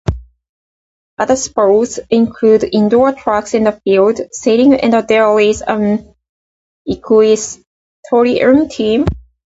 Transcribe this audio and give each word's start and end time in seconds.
Other 1.19 1.35
sports 1.35 1.99
include 2.09 2.63
indoor 2.63 3.13
track 3.13 3.53
and 3.53 3.79
field, 3.83 4.19
sailing, 4.31 4.73
and 4.73 4.93
there 5.07 5.39
is 5.39 5.61
an 5.61 6.15
equestrian 6.87 8.67
team. 8.67 9.05